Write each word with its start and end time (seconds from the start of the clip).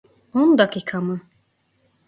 On 0.33 0.57
dakika 0.57 1.01
mı? 1.01 1.21